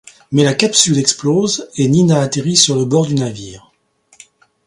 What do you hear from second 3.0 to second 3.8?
du navire.